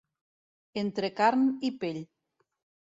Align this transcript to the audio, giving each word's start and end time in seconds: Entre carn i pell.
Entre 0.83 1.11
carn 1.21 1.47
i 1.71 1.75
pell. 1.85 2.05